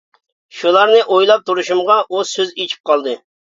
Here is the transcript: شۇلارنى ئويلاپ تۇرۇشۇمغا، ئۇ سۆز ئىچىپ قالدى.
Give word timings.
شۇلارنى 0.59 1.01
ئويلاپ 1.17 1.45
تۇرۇشۇمغا، 1.51 2.01
ئۇ 2.09 2.25
سۆز 2.33 2.57
ئىچىپ 2.59 2.93
قالدى. 2.93 3.19